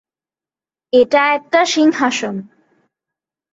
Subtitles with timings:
[0.93, 2.35] এটা একটা সিংহাসন।